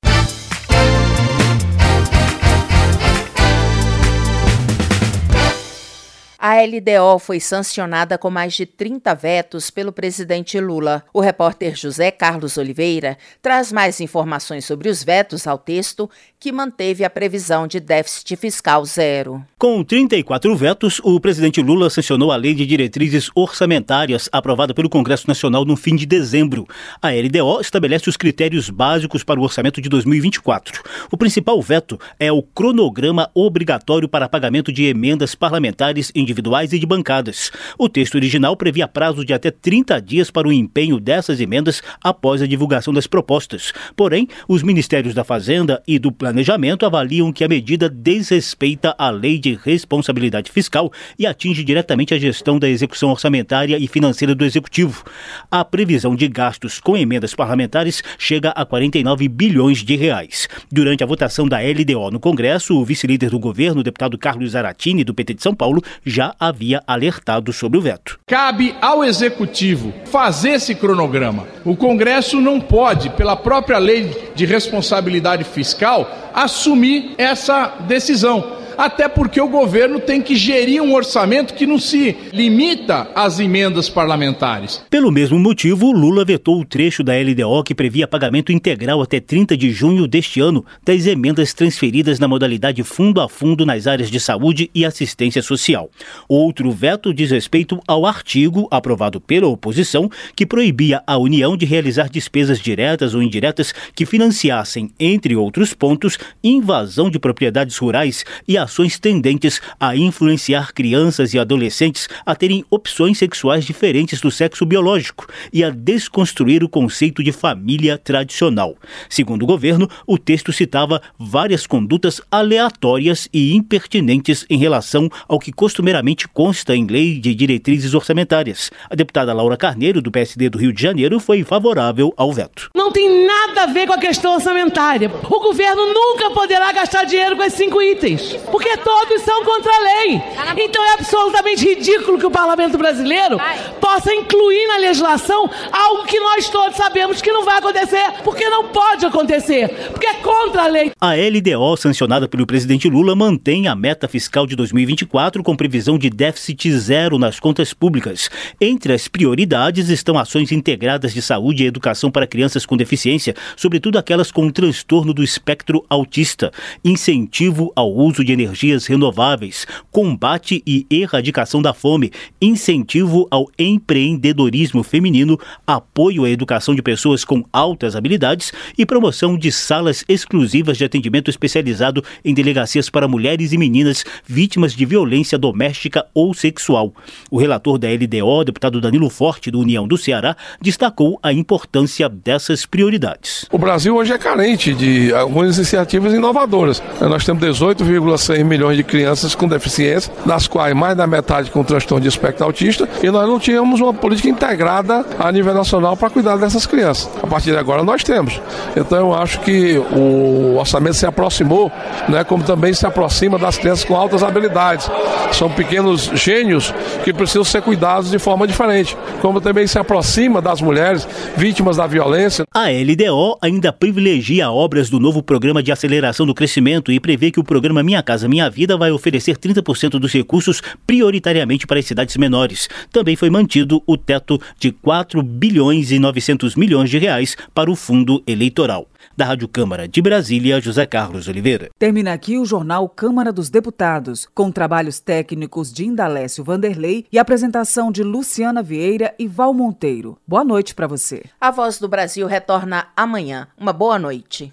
A 6.39 6.63
LDO 6.63 7.19
foi 7.19 7.41
sancionada 7.41 8.17
com 8.17 8.31
mais 8.31 8.55
de 8.55 8.65
30 8.65 9.13
vetos 9.17 9.69
pelo 9.69 9.91
presidente 9.91 10.61
Lula. 10.61 11.03
O 11.13 11.19
repórter 11.19 11.75
José 11.75 12.13
Carlos 12.13 12.57
Oliveira 12.57 13.19
traz 13.43 13.73
mais 13.73 14.01
informações 14.01 14.65
sobre 14.65 14.89
os 14.89 15.03
vetos 15.03 15.49
ao 15.49 15.59
texto 15.59 16.09
que 16.39 16.53
manteve 16.53 17.05
a 17.05 17.11
previsão 17.11 17.67
de 17.67 17.81
déficit 17.81 18.37
fiscal 18.37 18.85
zero. 18.85 19.45
Com 19.59 19.83
34 19.83 20.55
vetos, 20.55 21.01
o 21.03 21.19
presidente 21.19 21.63
Lula 21.63 21.89
sancionou 21.89 22.31
a 22.31 22.37
Lei 22.37 22.53
de 22.53 22.67
Diretrizes 22.67 23.31
Orçamentárias 23.35 24.29
aprovada 24.31 24.75
pelo 24.75 24.91
Congresso 24.91 25.27
Nacional 25.27 25.65
no 25.65 25.77
fim 25.77 25.97
de 25.97 26.05
dezembro. 26.05 26.67
A 27.01 27.09
LDO 27.13 27.63
estabelece 27.63 28.07
os 28.07 28.19
critérios 28.19 28.69
básicos 28.69 29.25
para 29.25 29.41
o 29.41 29.43
orçamento 29.43 29.81
de 29.81 29.89
2024. 29.89 30.83
O 31.11 31.17
principal 31.17 31.63
veto 31.63 31.99
é 32.21 32.31
o 32.31 32.43
cronograma 32.43 33.31
obrigatório 33.35 34.07
para 34.07 34.29
pagamento 34.29 34.71
de 34.71 34.85
emendas 34.85 35.35
parlamentares 35.35 36.13
individuais 36.15 36.75
e 36.75 36.79
de 36.79 36.85
bancadas. 36.85 37.51
O 37.79 37.89
texto 37.89 38.17
original 38.17 38.59
previa 38.59 38.87
prazo 38.87 39.25
de 39.25 39.33
até 39.33 39.51
30 39.51 40.03
dias 40.03 40.31
para 40.31 40.49
o 40.49 40.53
empenho 40.53 41.01
dessas 41.01 41.41
emendas 41.41 41.83
após 42.05 42.43
a 42.43 42.47
divulgação 42.47 42.93
das 42.93 43.07
propostas. 43.07 43.73
Porém, 43.97 44.29
os 44.47 44.63
Ministérios 44.63 45.15
da 45.15 45.25
Fazenda 45.25 45.83
e 45.89 45.99
do 45.99 46.13
Planejamento 46.13 46.85
avaliam 46.85 47.33
que 47.33 47.43
a 47.43 47.49
medida 47.49 47.89
desrespeita 47.89 48.95
a 48.99 49.09
lei 49.09 49.39
de 49.39 49.46
responsabilidade 49.55 50.51
fiscal 50.51 50.93
e 51.19 51.27
atinge 51.27 51.65
diretamente 51.65 52.15
a 52.15 52.19
gestão 52.19 52.59
da 52.59 52.69
execução 52.69 53.11
orçamentária 53.11 53.79
e 53.79 53.87
financeira 53.87 54.35
do 54.35 54.45
Executivo. 54.45 55.05
A 55.51 55.65
previsão 55.65 56.15
de 56.17 56.29
gastos 56.29 56.81
com 56.81 56.97
emendas 56.97 57.35
parlamentares 57.35 58.03
chega 58.19 58.51
a 58.51 58.65
49 58.65 59.29
bilhões 59.29 59.79
de 59.79 59.97
reais. 59.97 60.49
Durante 60.71 61.03
a 61.03 61.07
votação 61.07 61.47
da 61.47 61.59
LDO 61.59 62.11
no 62.11 62.21
Congresso, 62.21 62.77
o 62.77 62.85
vice-líder 62.85 63.31
do 63.31 63.39
governo, 63.39 63.83
deputado 63.83 64.19
Carlos 64.19 64.53
Zaratini, 64.53 65.05
do 65.05 65.15
PT 65.15 65.35
de 65.35 65.43
São 65.43 65.55
Paulo, 65.55 65.83
já 66.05 66.35
havia 66.39 66.83
alertado 66.87 67.53
sobre 67.53 67.79
o 67.79 67.83
veto. 67.83 68.19
Cabe 68.27 68.75
ao 68.81 69.05
Executivo 69.05 69.93
fazer 70.07 70.51
esse 70.51 70.75
cronograma. 70.75 71.47
O 71.65 71.77
Congresso 71.77 72.41
não 72.41 72.61
pode, 72.61 73.11
pela 73.11 73.37
própria 73.37 73.79
lei 73.79 74.33
de 74.35 74.45
responsabilidade 74.45 75.45
fiscal, 75.45 76.31
assumir 76.35 77.15
essa 77.19 77.77
decisão 77.87 78.57
até 78.77 79.09
porque 79.09 79.41
o 79.41 79.49
governo 79.49 80.01
tem 80.01 80.21
que 80.21 80.37
gerir 80.37 80.83
um 80.83 80.95
orçamento 80.95 81.55
que 81.55 81.67
não 81.67 81.79
se 81.79 82.17
limita 82.33 83.09
às 83.15 83.39
emendas 83.39 83.89
parlamentares. 83.89 84.83
Pelo 84.91 85.11
mesmo 85.11 85.39
motivo, 85.39 85.93
Lula 85.93 86.25
vetou 86.25 86.61
o 86.61 86.65
trecho 86.65 87.03
da 87.03 87.13
LDO 87.15 87.63
que 87.65 87.75
previa 87.75 88.07
pagamento 88.07 88.53
integral 88.53 89.01
até 89.01 89.21
30 89.21 89.57
de 89.57 89.71
junho 89.71 90.07
deste 90.07 90.41
ano 90.41 90.65
das 90.85 91.07
emendas 91.07 91.53
transferidas 91.55 92.19
na 92.19 92.29
modalidade 92.29 92.83
fundo 92.83 93.21
a 93.21 93.29
fundo 93.29 93.65
nas 93.65 93.87
áreas 93.87 94.11
de 94.11 94.21
saúde 94.21 94.71
e 94.75 94.85
assistência 94.85 95.43
social. 95.43 95.91
Outro 96.29 96.71
veto 96.71 97.13
diz 97.13 97.31
respeito 97.31 97.81
ao 97.87 98.07
artigo 98.07 98.69
aprovado 98.71 99.21
pela 99.21 99.47
oposição 99.47 100.11
que 100.35 100.47
proibia 100.47 101.03
a 101.07 101.17
União 101.17 101.57
de 101.57 101.67
realizar 101.67 102.09
despesas 102.09 102.61
diretas 102.61 103.15
ou 103.15 103.23
indiretas 103.23 103.73
que 103.95 104.07
financiassem, 104.07 104.91
entre 104.99 105.37
outros 105.37 105.73
pontos, 105.75 106.19
invasão 106.43 107.11
de 107.11 107.19
propriedades 107.19 107.77
rurais 107.77 108.25
e 108.47 108.57
a 108.57 108.66
tendentes 108.99 109.61
a 109.79 109.97
influenciar 109.97 110.73
crianças 110.73 111.35
e 111.35 111.39
adolescentes 111.39 112.09
a 112.25 112.35
terem 112.35 112.65
opções 112.71 113.19
sexuais 113.19 113.65
diferentes 113.65 114.21
do 114.21 114.31
sexo 114.31 114.67
biológico 114.67 115.27
e 115.53 115.63
a 115.63 115.71
desconstruir 115.71 116.65
o 116.65 116.69
conceito 116.69 117.23
de 117.23 117.33
família 117.33 117.99
tradicional. 117.99 118.77
Segundo 119.09 119.43
o 119.43 119.47
governo, 119.47 119.89
o 120.07 120.19
texto 120.19 120.53
citava 120.53 121.01
várias 121.19 121.67
condutas 121.67 122.21
aleatórias 122.31 123.29
e 123.33 123.55
impertinentes 123.55 124.47
em 124.49 124.59
relação 124.59 125.09
ao 125.29 125.39
que 125.39 125.53
costumeiramente 125.53 126.29
consta 126.29 126.75
em 126.75 126.87
lei 126.87 127.19
de 127.19 127.35
diretrizes 127.35 127.95
orçamentárias. 127.95 128.71
A 128.91 128.95
deputada 128.95 129.33
Laura 129.33 129.57
Carneiro, 129.57 130.01
do 130.03 130.11
PSD 130.11 130.49
do 130.49 130.59
Rio 130.59 130.73
de 130.73 130.83
Janeiro, 130.83 131.21
foi 131.21 131.45
favorável 131.45 132.13
ao 132.17 132.33
veto. 132.33 132.71
Não 132.75 132.91
tem 132.93 133.27
nada 133.27 133.63
a 133.63 133.67
ver 133.67 133.87
com 133.87 133.93
a 133.93 133.99
questão 133.99 134.35
orçamentária. 134.35 135.11
O 135.25 135.41
governo 135.41 135.93
nunca 135.93 136.31
poderá 136.31 136.73
gastar 136.73 137.05
dinheiro 137.05 137.37
com 137.37 137.43
esses 137.43 137.59
cinco 137.59 137.81
itens 137.81 138.37
porque 138.57 138.75
todos 138.79 139.21
são 139.21 139.45
contra 139.45 139.71
a 139.71 139.79
lei. 139.81 140.23
Então 140.65 140.83
é 140.83 140.95
absolutamente 140.95 141.63
ridículo 141.63 142.19
que 142.19 142.25
o 142.25 142.31
parlamento 142.31 142.79
brasileiro 142.79 143.37
possa 143.79 144.15
incluir 144.15 144.67
na 144.67 144.79
legislação 144.79 145.51
algo 145.71 146.07
que 146.07 146.19
nós 146.19 146.49
todos 146.49 146.75
sabemos 146.75 147.21
que 147.21 147.31
não 147.31 147.45
vai 147.45 147.59
acontecer, 147.59 148.15
porque 148.25 148.49
não 148.49 148.69
pode 148.69 149.05
acontecer, 149.05 149.69
porque 149.93 150.07
é 150.07 150.15
contra 150.15 150.63
a 150.63 150.67
lei. 150.69 150.91
A 150.99 151.13
LDO, 151.13 151.77
sancionada 151.77 152.27
pelo 152.27 152.47
presidente 152.47 152.89
Lula, 152.89 153.15
mantém 153.15 153.69
a 153.69 153.75
meta 153.75 154.09
fiscal 154.09 154.47
de 154.47 154.57
2024 154.57 155.43
com 155.43 155.55
previsão 155.55 155.99
de 155.99 156.09
déficit 156.09 156.73
zero 156.79 157.19
nas 157.19 157.39
contas 157.39 157.75
públicas. 157.75 158.31
Entre 158.59 158.95
as 158.95 159.07
prioridades 159.07 159.91
estão 159.91 160.19
ações 160.19 160.51
integradas 160.51 161.13
de 161.13 161.21
saúde 161.21 161.63
e 161.63 161.67
educação 161.67 162.11
para 162.11 162.27
crianças 162.27 162.65
com 162.65 162.75
deficiência, 162.75 163.35
sobretudo 163.55 163.99
aquelas 163.99 164.33
com 164.33 164.49
transtorno 164.49 165.13
do 165.13 165.23
espectro 165.23 165.85
autista, 165.91 166.51
incentivo 166.83 167.71
ao 167.77 167.93
uso 167.93 168.25
de 168.25 168.33
energia 168.33 168.46
energias 168.47 168.87
renováveis, 168.87 169.67
combate 169.91 170.63
e 170.67 170.87
erradicação 170.91 171.61
da 171.61 171.75
fome, 171.75 172.13
incentivo 172.41 173.27
ao 173.31 173.49
empreendedorismo 173.59 174.83
feminino, 174.83 175.39
apoio 175.67 176.25
à 176.25 176.31
educação 176.31 176.75
de 176.75 176.83
pessoas 176.83 177.25
com 177.25 177.45
altas 177.53 177.97
habilidades 177.97 178.53
e 178.79 178.87
promoção 178.87 179.37
de 179.37 179.51
salas 179.51 180.05
exclusivas 180.09 180.79
de 180.79 180.85
atendimento 180.85 181.29
especializado 181.29 182.03
em 182.25 182.33
delegacias 182.33 182.89
para 182.89 183.09
mulheres 183.09 183.53
e 183.53 183.59
meninas 183.59 184.05
vítimas 184.25 184.73
de 184.73 184.85
violência 184.85 185.37
doméstica 185.37 186.07
ou 186.15 186.33
sexual. 186.33 186.93
O 187.31 187.39
relator 187.39 187.79
da 187.79 187.89
LDO, 187.89 188.45
deputado 188.45 188.81
Danilo 188.81 189.11
Forte, 189.11 189.51
do 189.51 189.61
União 189.61 189.87
do 189.89 189.97
Ceará, 189.97 190.37
destacou 190.61 191.19
a 191.23 191.33
importância 191.33 192.09
dessas 192.09 192.65
prioridades. 192.65 193.47
O 193.51 193.59
Brasil 193.59 193.97
hoje 193.97 194.13
é 194.13 194.19
carente 194.19 194.73
de 194.75 195.13
algumas 195.13 195.57
iniciativas 195.57 196.13
inovadoras. 196.13 196.83
Nós 197.01 197.25
temos 197.25 197.43
18,6 197.43 198.36
6 198.37 198.45
milhões 198.45 198.77
de 198.77 198.85
crianças 198.85 199.35
com 199.35 199.49
deficiência, 199.49 200.13
das 200.27 200.47
quais 200.47 200.75
mais 200.75 200.97
da 200.97 201.07
metade 201.07 201.51
com 201.51 201.65
transtorno 201.65 202.03
de 202.03 202.09
espectro 202.09 202.45
autista, 202.45 202.87
e 203.03 203.11
nós 203.11 203.27
não 203.27 203.39
tínhamos 203.39 203.81
uma 203.81 203.95
política 203.95 204.29
integrada 204.29 205.05
a 205.19 205.33
nível 205.33 205.55
nacional 205.55 205.97
para 205.97 206.11
cuidar 206.11 206.37
dessas 206.37 206.67
crianças. 206.67 207.09
A 207.23 207.27
partir 207.27 207.53
de 207.53 207.57
agora 207.57 207.83
nós 207.83 208.05
temos. 208.05 208.41
Então 208.77 208.99
eu 208.99 209.15
acho 209.15 209.41
que 209.41 209.79
o 209.79 210.57
orçamento 210.59 210.95
se 210.95 211.07
aproximou, 211.07 211.73
né, 212.09 212.25
como 212.25 212.45
também 212.45 212.75
se 212.75 212.87
aproxima 212.87 213.39
das 213.39 213.57
crianças 213.57 213.85
com 213.85 213.97
altas 213.97 214.23
habilidades. 214.23 214.91
São 215.33 215.51
pequenos 215.51 216.11
gênios 216.15 216.75
que 217.05 217.13
precisam 217.13 217.45
ser 217.45 217.63
cuidados 217.63 218.11
de 218.11 218.19
forma 218.19 218.47
diferente, 218.47 218.97
como 219.23 219.41
também 219.41 219.67
se 219.67 219.79
aproxima 219.79 220.43
das 220.43 220.61
mulheres 220.61 221.09
vítimas 221.37 221.79
da 221.79 221.87
violência. 221.87 222.45
A 222.55 222.67
LDO 222.69 223.39
ainda 223.41 223.73
privilegia 223.73 224.51
obras 224.51 224.91
do 224.91 225.01
novo 225.01 225.23
programa 225.23 225.63
de 225.63 225.73
aceleração 225.73 226.27
do 226.27 226.35
crescimento 226.35 226.93
e 226.93 227.01
prevê 227.01 227.31
que 227.31 227.41
o 227.41 227.45
programa 227.45 227.83
Minha 227.83 228.03
Casa 228.03 228.26
Casa 228.27 228.29
Minha 228.29 228.51
Vida 228.51 228.77
vai 228.77 228.91
oferecer 228.91 229.39
30% 229.39 229.99
dos 230.01 230.13
recursos 230.13 230.61
prioritariamente 230.87 231.67
para 231.67 231.79
as 231.79 231.87
cidades 231.87 232.17
menores. 232.17 232.69
Também 232.91 233.15
foi 233.15 233.31
mantido 233.31 233.83
o 233.87 233.97
teto 233.97 234.41
de 234.59 234.73
4 234.73 235.23
bilhões 235.23 235.91
e 235.93 235.99
900 235.99 236.57
milhões 236.57 236.91
de 236.91 236.99
reais 236.99 237.37
para 237.55 237.71
o 237.71 237.77
fundo 237.77 238.23
eleitoral. 238.27 238.89
Da 239.17 239.25
Rádio 239.25 239.49
Câmara 239.49 239.89
de 239.89 240.03
Brasília, 240.03 240.61
José 240.61 240.85
Carlos 240.85 241.29
Oliveira. 241.29 241.71
Termina 241.79 242.13
aqui 242.13 242.37
o 242.37 242.45
jornal 242.45 242.89
Câmara 242.89 243.33
dos 243.33 243.49
Deputados, 243.49 244.27
com 244.35 244.51
trabalhos 244.51 244.99
técnicos 244.99 245.73
de 245.73 245.87
Indalécio 245.87 246.45
Vanderlei 246.45 247.07
e 247.11 247.19
apresentação 247.19 247.93
de 247.93 248.03
Luciana 248.03 248.63
Vieira 248.63 249.15
e 249.19 249.27
Val 249.27 249.55
Monteiro. 249.55 250.19
Boa 250.27 250.45
noite 250.45 250.75
para 250.75 250.87
você. 250.87 251.23
A 251.41 251.51
Voz 251.51 251.79
do 251.79 251.89
Brasil 251.89 252.27
retorna 252.27 252.89
amanhã. 252.97 253.49
Uma 253.57 253.73
boa 253.73 253.99
noite. 253.99 254.53